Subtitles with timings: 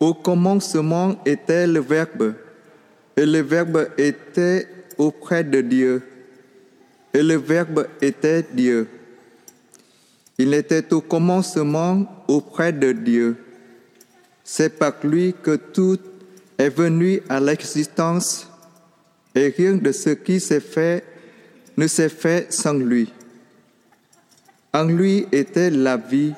[0.00, 2.34] Au commencement était le Verbe,
[3.16, 6.02] et le Verbe était auprès de Dieu,
[7.12, 8.86] et le Verbe était Dieu.
[10.38, 13.36] Il était au commencement auprès de Dieu.
[14.44, 15.98] C'est par lui que tout
[16.56, 18.48] est venu à l'existence,
[19.34, 21.02] et rien de ce qui s'est fait
[21.76, 23.12] ne s'est fait sans lui.
[24.72, 26.34] En lui était la vie,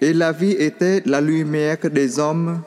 [0.00, 2.62] et la vie était la lumière des hommes,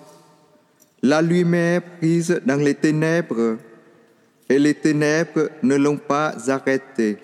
[1.02, 3.58] la lumière prise dans les ténèbres,
[4.50, 7.18] et les ténèbres ne l'ont pas arrêté.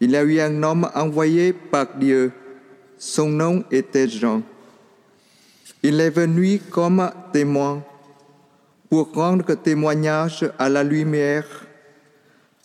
[0.00, 2.32] Il y a eu un homme envoyé par Dieu,
[2.98, 4.42] son nom était Jean.
[5.82, 7.82] Il est venu comme témoin
[8.88, 11.46] pour rendre témoignage à la lumière,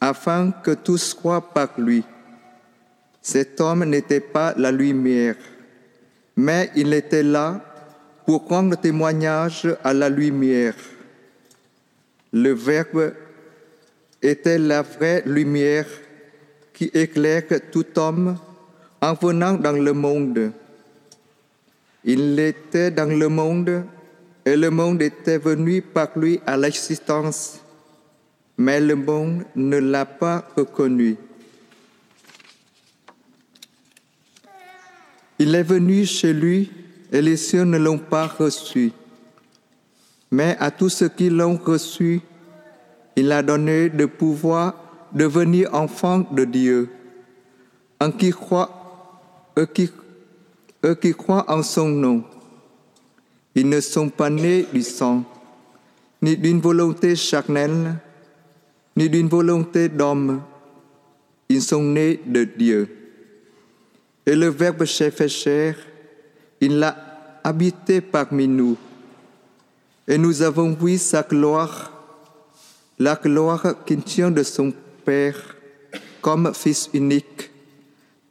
[0.01, 2.03] afin que tous croient par lui.
[3.25, 5.35] Cet homme n'était pas la lumière,
[6.35, 7.59] mais il était là
[8.23, 10.75] pour rendre témoignage à la lumière.
[12.31, 13.13] Le Verbe
[14.21, 15.87] était la vraie lumière
[16.71, 18.37] qui éclaire tout homme
[19.01, 20.51] en venant dans le monde.
[22.03, 23.85] Il était dans le monde
[24.45, 27.59] et le monde était venu par lui à l'existence,
[28.55, 31.17] mais le monde ne l'a pas reconnu.
[35.37, 36.71] Il est venu chez lui
[37.11, 38.91] et les cieux ne l'ont pas reçu.
[40.31, 42.21] Mais à tous ceux qui l'ont reçu,
[43.15, 44.75] il a donné de pouvoir
[45.13, 46.89] devenir enfants de Dieu,
[47.99, 49.21] en qui croient,
[49.57, 49.89] eux qui,
[50.83, 52.23] eux qui croient en son nom.
[53.55, 55.23] Ils ne sont pas nés du sang,
[56.21, 57.95] ni d'une volonté charnelle,
[58.97, 60.41] ni d'une volonté d'homme.
[61.47, 63.04] Ils sont nés de Dieu.
[64.25, 65.75] Et le Verbe s'est fait chair,
[66.59, 66.95] il l'a
[67.43, 68.77] habité parmi nous.
[70.07, 71.91] Et nous avons vu sa gloire,
[72.97, 74.73] la gloire qui tient de son
[75.03, 75.55] Père
[76.21, 77.51] comme Fils unique,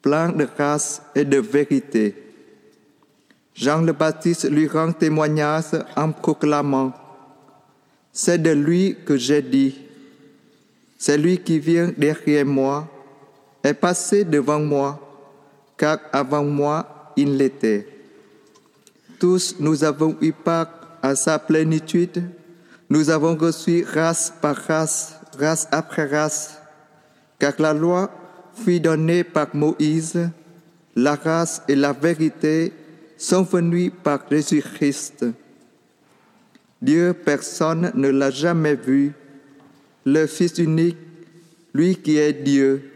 [0.02, 2.16] plein de grâce et de vérité.
[3.54, 6.92] Jean le Baptiste lui rend témoignage en proclamant,
[8.12, 9.76] C'est de lui que j'ai dit,
[10.98, 12.88] c'est lui qui vient derrière moi,
[13.62, 15.03] est passé devant moi,
[15.76, 17.86] car avant moi il l'était.
[19.18, 20.68] Tous nous avons eu part
[21.02, 22.22] à sa plénitude,
[22.90, 26.58] nous avons reçu race par race, race après race,
[27.38, 28.10] car la loi
[28.54, 30.30] fut donnée par Moïse,
[30.94, 32.72] la race et la vérité
[33.16, 35.26] sont venues par Jésus-Christ.
[36.80, 39.12] Dieu, personne ne l'a jamais vu,
[40.04, 40.98] le Fils unique,
[41.72, 42.93] lui qui est Dieu,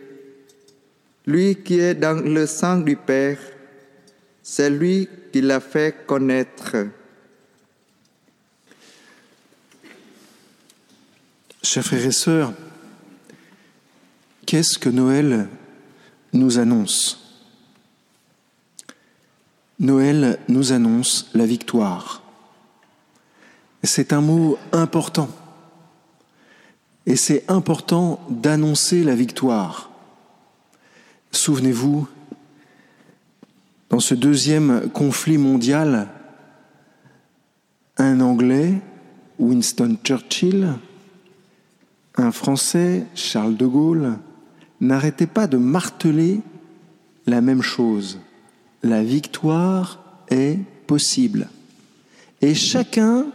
[1.29, 3.39] lui qui est dans le sang du Père,
[4.43, 6.75] c'est lui qui l'a fait connaître.
[11.63, 12.55] Chers frères et sœurs,
[14.47, 15.49] qu'est-ce que Noël
[16.33, 17.45] nous annonce?
[19.79, 22.23] Noël nous annonce la victoire.
[23.85, 25.29] C'est un mot important.
[27.05, 29.91] Et c'est important d'annoncer la victoire.
[31.31, 32.09] Souvenez-vous,
[33.91, 36.09] dans ce deuxième conflit mondial,
[37.97, 38.75] un Anglais,
[39.39, 40.75] Winston Churchill,
[42.17, 44.19] un Français, Charles de Gaulle,
[44.81, 46.41] n'arrêtaient pas de marteler
[47.27, 48.21] la même chose.
[48.83, 51.49] La victoire est possible.
[52.41, 53.27] Et chacun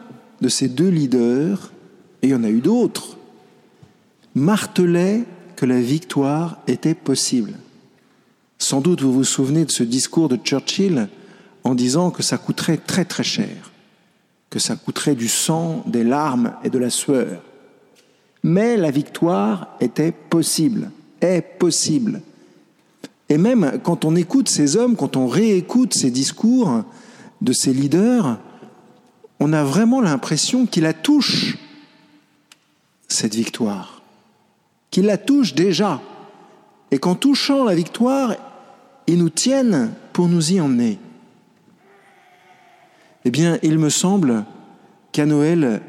[0.42, 1.72] de ces deux leaders,
[2.22, 3.18] et il y en a eu d'autres,
[4.36, 5.24] martelait
[5.56, 7.54] que la victoire était possible.
[8.64, 11.10] Sans doute vous vous souvenez de ce discours de Churchill
[11.66, 13.74] en disant que ça coûterait très très cher,
[14.50, 17.42] que ça coûterait du sang, des larmes et de la sueur.
[18.42, 22.22] Mais la victoire était possible, est possible.
[23.28, 26.86] Et même quand on écoute ces hommes, quand on réécoute ces discours
[27.42, 28.40] de ces leaders,
[29.42, 31.58] on a vraiment l'impression qu'il la touche,
[33.10, 34.02] cette victoire,
[34.90, 36.02] qu'il la touche déjà,
[36.92, 38.38] et qu'en touchant la victoire,
[39.08, 41.00] ils nous tiennent pour nous y emmener.
[43.26, 44.46] Eh bien, il me semble
[45.12, 45.82] qu'à Noël,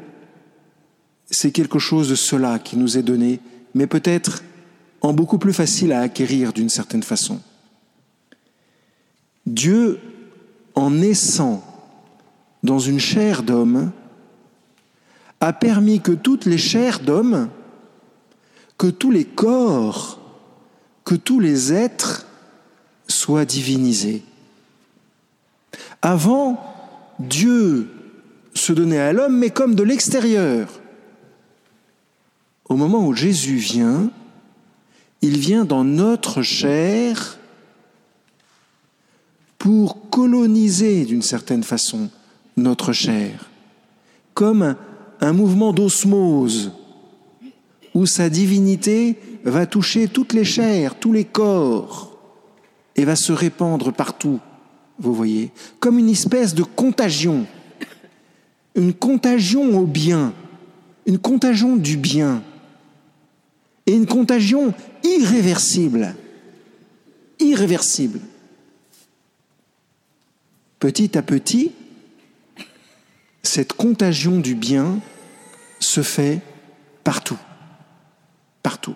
[1.29, 3.39] c'est quelque chose de cela qui nous est donné,
[3.73, 4.43] mais peut-être
[5.01, 7.39] en beaucoup plus facile à acquérir d'une certaine façon.
[9.45, 9.99] Dieu,
[10.73, 11.63] en naissant
[12.63, 13.91] dans une chair d'homme,
[15.39, 17.49] a permis que toutes les chairs d'homme,
[18.77, 20.19] que tous les corps,
[21.03, 22.24] que tous les êtres
[23.07, 24.23] soient divinisés.
[26.01, 26.61] Avant,
[27.19, 27.89] Dieu
[28.53, 30.69] se donnait à l'homme, mais comme de l'extérieur.
[32.67, 34.09] Au moment où Jésus vient,
[35.21, 37.37] il vient dans notre chair
[39.57, 42.09] pour coloniser d'une certaine façon
[42.57, 43.49] notre chair,
[44.33, 44.75] comme
[45.19, 46.71] un, mouvement d'osmose
[47.93, 52.14] où sa divinité va toucher toutes les chairs, tous les corps,
[52.95, 54.39] et va se répandre partout,
[54.99, 57.45] vous voyez, comme une espèce de contagion,
[58.75, 60.33] une contagion au bien,
[61.05, 62.41] une contagion du bien,
[63.85, 66.15] et une contagion irréversible,
[67.39, 68.19] irréversible.
[70.79, 71.71] Petit à petit,
[73.43, 74.99] cette contagion du bien
[75.79, 76.41] se fait
[77.03, 77.37] partout,
[78.63, 78.95] partout.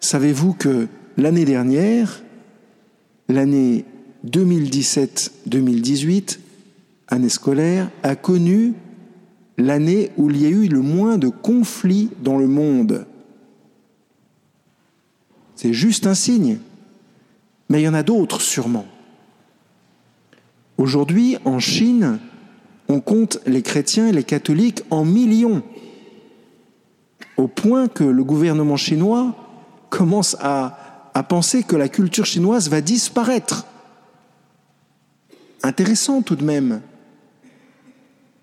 [0.00, 2.22] Savez-vous que l'année dernière,
[3.28, 3.84] l'année
[4.26, 6.38] 2017-2018,
[7.08, 8.72] année scolaire, a connu
[9.58, 13.04] l'année où il y a eu le moins de conflits dans le monde.
[15.56, 16.58] C'est juste un signe,
[17.68, 18.86] mais il y en a d'autres sûrement.
[20.78, 22.20] Aujourd'hui, en Chine,
[22.88, 25.64] on compte les chrétiens et les catholiques en millions,
[27.36, 29.34] au point que le gouvernement chinois
[29.90, 30.87] commence à,
[31.18, 33.66] à penser que la culture chinoise va disparaître.
[35.64, 36.80] Intéressant tout de même.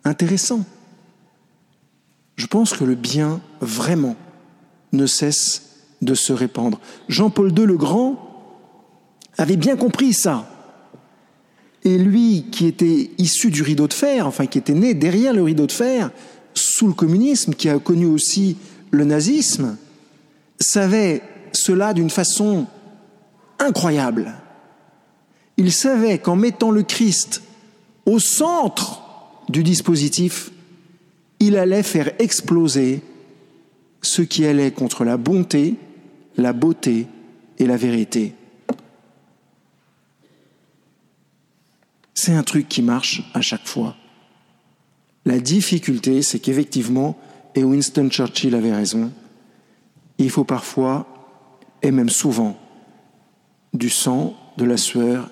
[0.04, 0.66] Intéressant.
[2.36, 4.18] Je pense que le bien, vraiment,
[4.92, 5.70] ne cesse
[6.02, 6.82] de se répandre.
[7.08, 8.20] Jean-Paul II le Grand
[9.38, 10.46] avait bien compris ça.
[11.86, 15.44] Et lui, qui était issu du rideau de fer, enfin qui était né derrière le
[15.44, 16.12] rideau de fer,
[16.54, 18.58] sous le communisme, qui a connu aussi
[18.92, 19.78] le nazisme,
[20.60, 21.22] savait
[21.56, 22.68] cela d'une façon
[23.60, 24.34] incroyable.
[25.58, 27.42] Il savait qu'en mettant le Christ
[28.06, 29.02] au centre
[29.50, 30.52] du dispositif,
[31.40, 33.02] il allait faire exploser
[34.02, 35.76] ce qui allait contre la bonté,
[36.38, 37.08] la beauté
[37.58, 38.34] et la vérité.
[42.14, 43.96] C'est un truc qui marche à chaque fois.
[45.26, 47.18] La difficulté, c'est qu'effectivement,
[47.56, 49.12] et Winston Churchill avait raison,
[50.18, 51.08] il faut parfois,
[51.86, 52.58] et même souvent,
[53.74, 55.30] du sang, de la sueur,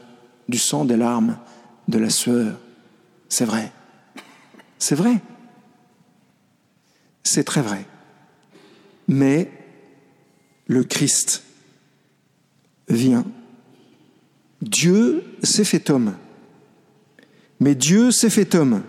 [0.48, 1.40] du sang, des larmes,
[1.88, 2.60] de la sueur.
[3.28, 3.72] C'est vrai.
[4.78, 5.20] C'est vrai.
[7.24, 7.88] C'est très vrai.
[9.08, 9.50] Mais
[10.68, 11.44] le Christ
[12.88, 13.26] vient.
[14.62, 16.14] Dieu s'est fait homme.
[17.60, 18.84] Mais Dieu s'est fait homme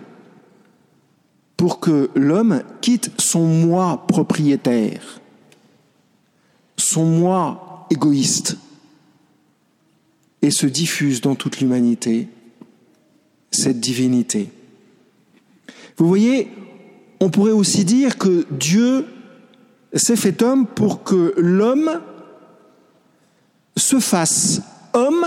[1.57, 5.19] pour que l'homme quitte son moi propriétaire,
[6.85, 8.57] son moi égoïste,
[10.41, 12.27] et se diffuse dans toute l'humanité
[13.51, 14.51] cette divinité.
[15.97, 16.51] Vous voyez,
[17.19, 19.05] on pourrait aussi dire que Dieu
[19.93, 22.01] s'est fait homme pour que l'homme
[23.77, 24.61] se fasse
[24.93, 25.25] homme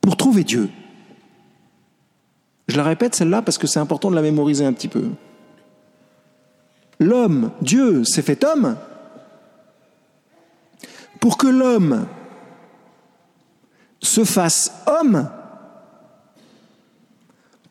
[0.00, 0.68] pour trouver Dieu.
[2.68, 5.08] Je la répète celle-là parce que c'est important de la mémoriser un petit peu.
[6.98, 8.76] L'homme, Dieu, s'est fait homme
[11.20, 12.06] pour que l'homme
[14.00, 15.30] se fasse homme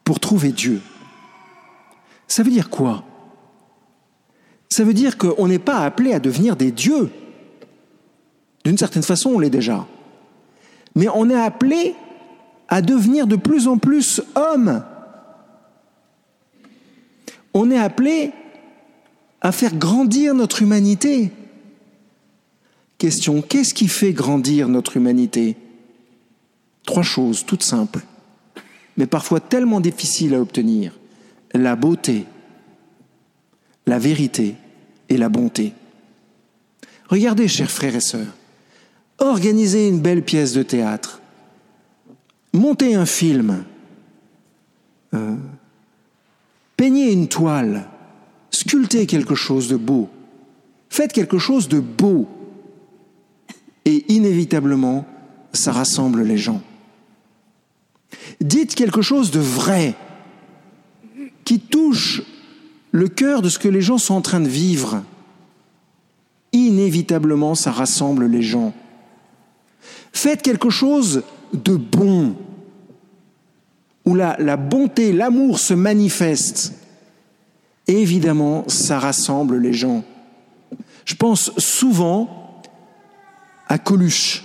[0.03, 0.81] pour trouver Dieu.
[2.27, 3.03] Ça veut dire quoi?
[4.69, 7.09] Ça veut dire qu'on n'est pas appelé à devenir des dieux.
[8.63, 9.87] D'une certaine façon, on l'est déjà.
[10.95, 11.95] Mais on est appelé
[12.67, 14.83] à devenir de plus en plus homme.
[17.55, 18.31] On est appelé
[19.41, 21.31] à faire grandir notre humanité.
[22.99, 25.55] Question, qu'est-ce qui fait grandir notre humanité?
[26.85, 28.01] Trois choses toutes simples,
[28.97, 30.99] mais parfois tellement difficiles à obtenir.
[31.53, 32.25] La beauté,
[33.85, 34.55] la vérité
[35.07, 35.73] et la bonté.
[37.07, 38.35] Regardez, chers frères et sœurs,
[39.17, 41.21] organisez une belle pièce de théâtre,
[42.51, 43.63] montez un film,
[45.13, 45.37] euh,
[46.75, 47.87] peignez une toile,
[48.51, 50.09] sculptez quelque chose de beau,
[50.89, 52.27] faites quelque chose de beau,
[53.85, 55.05] et inévitablement,
[55.53, 56.61] ça rassemble les gens.
[58.41, 59.95] Dites quelque chose de vrai,
[61.45, 62.21] qui touche
[62.91, 65.03] le cœur de ce que les gens sont en train de vivre,
[66.51, 68.73] inévitablement ça rassemble les gens.
[70.11, 72.35] Faites quelque chose de bon,
[74.05, 76.73] où la, la bonté, l'amour se manifeste.
[77.87, 80.03] Évidemment, ça rassemble les gens.
[81.05, 82.48] Je pense souvent
[83.69, 84.43] à Coluche.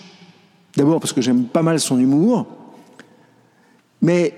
[0.76, 2.46] D'abord parce que j'aime pas mal son humour,
[4.02, 4.34] Mais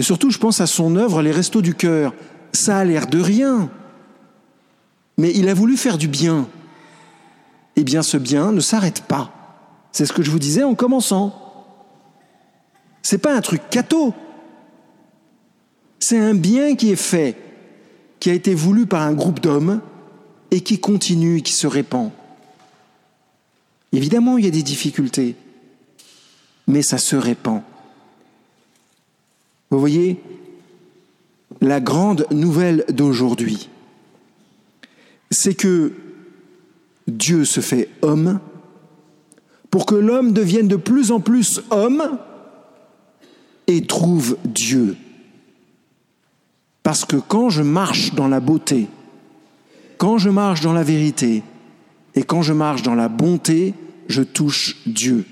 [0.00, 2.14] surtout, je pense à son œuvre, Les Restos du Cœur.
[2.52, 3.70] Ça a l'air de rien.
[5.18, 6.48] Mais il a voulu faire du bien.
[7.76, 9.32] Eh bien, ce bien ne s'arrête pas.
[9.92, 11.34] C'est ce que je vous disais en commençant.
[13.02, 14.14] C'est pas un truc cateau.
[15.98, 17.36] C'est un bien qui est fait,
[18.20, 19.80] qui a été voulu par un groupe d'hommes
[20.50, 22.10] et qui continue, qui se répand.
[23.94, 25.36] Évidemment, il y a des difficultés,
[26.66, 27.62] mais ça se répand.
[29.70, 30.20] Vous voyez,
[31.60, 33.68] la grande nouvelle d'aujourd'hui,
[35.30, 35.92] c'est que
[37.06, 38.40] Dieu se fait homme
[39.70, 42.18] pour que l'homme devienne de plus en plus homme
[43.68, 44.96] et trouve Dieu.
[46.82, 48.88] Parce que quand je marche dans la beauté,
[49.98, 51.44] quand je marche dans la vérité
[52.16, 53.74] et quand je marche dans la bonté,
[54.08, 55.24] je touche Dieu.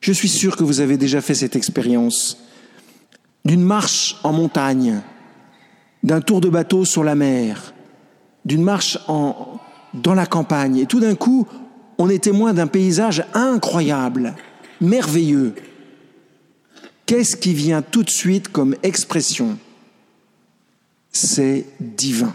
[0.00, 2.38] Je suis sûr que vous avez déjà fait cette expérience
[3.44, 5.02] d'une marche en montagne,
[6.02, 7.74] d'un tour de bateau sur la mer,
[8.44, 9.58] d'une marche en,
[9.94, 10.78] dans la campagne.
[10.78, 11.46] Et tout d'un coup,
[11.98, 14.34] on est témoin d'un paysage incroyable,
[14.80, 15.54] merveilleux.
[17.06, 19.58] Qu'est-ce qui vient tout de suite comme expression?
[21.12, 22.34] C'est divin.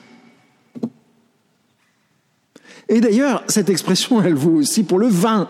[2.91, 5.47] Et d'ailleurs, cette expression, elle vaut aussi pour le vin.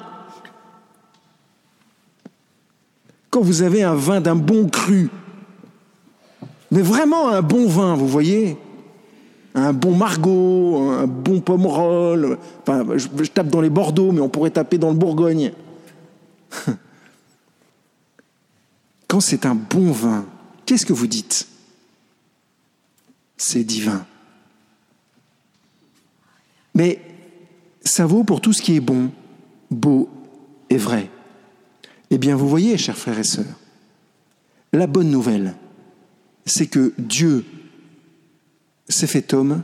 [3.32, 5.10] Quand vous avez un vin d'un bon cru,
[6.70, 8.60] mais vraiment un bon vin, vous voyez
[9.56, 12.38] Un bon Margot, un bon Pomerol.
[12.68, 15.52] Je, je tape dans les Bordeaux, mais on pourrait taper dans le Bourgogne.
[19.08, 20.26] Quand c'est un bon vin,
[20.68, 21.48] qu'est-ce que vous dites?
[23.36, 24.06] C'est divin.
[26.76, 27.02] Mais
[27.92, 29.12] ça vaut pour tout ce qui est bon,
[29.70, 30.08] beau
[30.70, 31.10] et vrai.
[32.10, 33.60] Eh bien, vous voyez, chers frères et sœurs,
[34.72, 35.56] la bonne nouvelle,
[36.46, 37.44] c'est que Dieu
[38.88, 39.62] s'est fait homme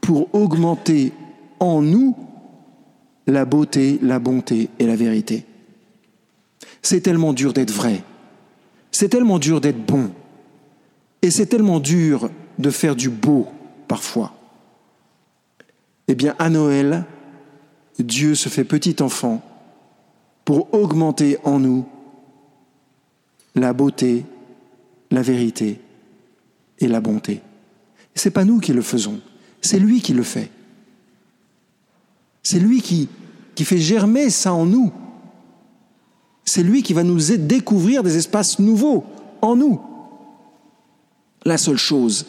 [0.00, 1.12] pour augmenter
[1.60, 2.16] en nous
[3.26, 5.44] la beauté, la bonté et la vérité.
[6.80, 8.02] C'est tellement dur d'être vrai,
[8.92, 10.10] c'est tellement dur d'être bon,
[11.20, 13.46] et c'est tellement dur de faire du beau
[13.88, 14.32] parfois.
[16.08, 17.04] Eh bien, à Noël,
[17.98, 19.42] Dieu se fait petit enfant
[20.44, 21.86] pour augmenter en nous
[23.54, 24.24] la beauté,
[25.10, 25.80] la vérité
[26.78, 27.42] et la bonté.
[28.14, 29.20] Ce n'est pas nous qui le faisons,
[29.60, 30.50] c'est lui qui le fait.
[32.42, 33.08] C'est lui qui,
[33.54, 34.92] qui fait germer ça en nous.
[36.44, 39.04] C'est lui qui va nous découvrir des espaces nouveaux
[39.40, 39.80] en nous.
[41.44, 42.26] La seule chose,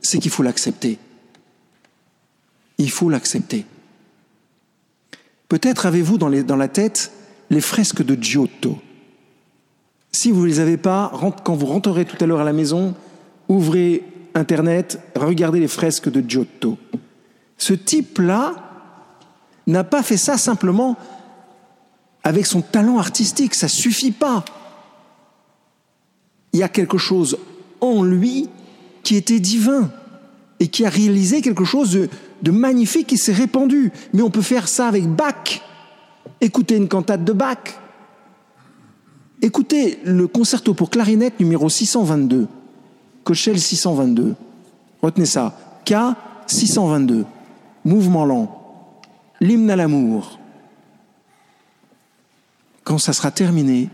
[0.00, 0.98] c'est qu'il faut l'accepter.
[2.78, 3.66] Il faut l'accepter.
[5.50, 7.10] Peut-être avez-vous dans, la tête
[7.50, 8.78] les fresques de Giotto.
[10.12, 12.94] Si vous ne les avez pas, quand vous rentrerez tout à l'heure à la maison,
[13.48, 14.04] ouvrez
[14.36, 16.78] Internet, regardez les fresques de Giotto.
[17.58, 18.54] Ce type-là
[19.66, 20.96] n'a pas fait ça simplement
[22.22, 24.44] avec son talent artistique, ça suffit pas.
[26.52, 27.38] Il y a quelque chose
[27.80, 28.48] en lui
[29.02, 29.90] qui était divin
[30.60, 32.08] et qui a réalisé quelque chose de,
[32.42, 33.92] de magnifique qui s'est répandu.
[34.12, 35.62] Mais on peut faire ça avec Bach.
[36.40, 37.58] Écoutez une cantate de Bach.
[39.42, 42.46] Écoutez le concerto pour clarinette numéro 622.
[43.24, 44.34] Cochelle 622.
[45.02, 45.80] Retenez ça.
[45.84, 45.94] K
[46.46, 47.24] 622.
[47.84, 48.92] Mouvement lent.
[49.40, 50.38] L'hymne à l'amour.
[52.84, 53.88] Quand ça sera terminé,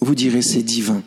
[0.00, 1.02] vous direz c'est divin.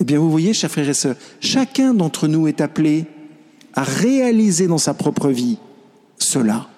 [0.00, 3.06] Eh bien, vous voyez, chers frères et sœurs, chacun d'entre nous est appelé
[3.74, 5.58] à réaliser dans sa propre vie
[6.18, 6.68] cela.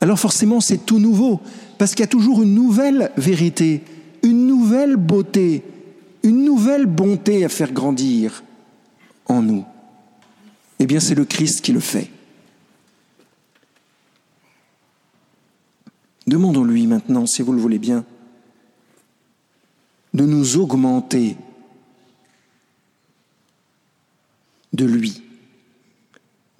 [0.00, 1.40] Alors forcément, c'est tout nouveau,
[1.78, 3.82] parce qu'il y a toujours une nouvelle vérité,
[4.22, 5.62] une nouvelle beauté,
[6.22, 8.42] une nouvelle bonté à faire grandir
[9.26, 9.64] en nous.
[10.78, 12.10] Eh bien, c'est le Christ qui le fait.
[16.26, 18.04] Demandons-lui maintenant, si vous le voulez bien,
[20.12, 21.36] de nous augmenter
[24.76, 25.22] de lui,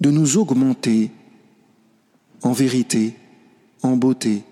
[0.01, 1.11] de nous augmenter
[2.41, 3.13] en vérité,
[3.83, 4.43] en beauté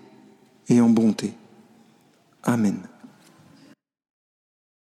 [0.68, 1.32] et en bonté.
[2.44, 2.78] Amen.